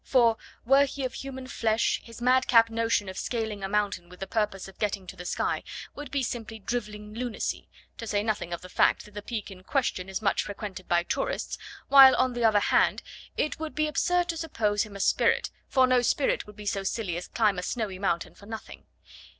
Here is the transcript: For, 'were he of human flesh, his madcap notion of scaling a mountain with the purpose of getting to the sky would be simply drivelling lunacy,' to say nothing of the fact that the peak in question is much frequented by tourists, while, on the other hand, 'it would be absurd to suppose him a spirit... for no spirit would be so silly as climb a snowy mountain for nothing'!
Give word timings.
For, 0.03 0.35
'were 0.65 0.85
he 0.85 1.05
of 1.05 1.13
human 1.13 1.45
flesh, 1.45 2.01
his 2.03 2.23
madcap 2.23 2.71
notion 2.71 3.07
of 3.07 3.19
scaling 3.19 3.63
a 3.63 3.69
mountain 3.69 4.09
with 4.09 4.19
the 4.19 4.25
purpose 4.25 4.67
of 4.67 4.79
getting 4.79 5.05
to 5.05 5.15
the 5.15 5.25
sky 5.25 5.63
would 5.93 6.09
be 6.09 6.23
simply 6.23 6.57
drivelling 6.57 7.13
lunacy,' 7.13 7.69
to 7.99 8.07
say 8.07 8.23
nothing 8.23 8.51
of 8.51 8.61
the 8.61 8.67
fact 8.67 9.05
that 9.05 9.13
the 9.13 9.21
peak 9.21 9.51
in 9.51 9.61
question 9.61 10.09
is 10.09 10.19
much 10.19 10.41
frequented 10.41 10.87
by 10.87 11.03
tourists, 11.03 11.59
while, 11.87 12.15
on 12.15 12.33
the 12.33 12.43
other 12.43 12.59
hand, 12.59 13.03
'it 13.37 13.59
would 13.59 13.75
be 13.75 13.85
absurd 13.85 14.27
to 14.29 14.37
suppose 14.37 14.81
him 14.81 14.95
a 14.95 14.99
spirit... 14.99 15.51
for 15.67 15.85
no 15.85 16.01
spirit 16.01 16.47
would 16.47 16.55
be 16.55 16.65
so 16.65 16.81
silly 16.81 17.15
as 17.15 17.27
climb 17.27 17.59
a 17.59 17.61
snowy 17.61 17.99
mountain 17.99 18.33
for 18.33 18.47
nothing'! 18.47 18.87